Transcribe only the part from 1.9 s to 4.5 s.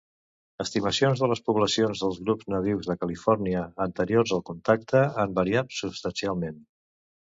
dels grups nadius de Califòrnia anteriors al